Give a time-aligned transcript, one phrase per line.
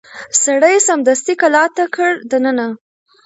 [0.43, 2.67] سړي سمدستي کلا ته کړ دننه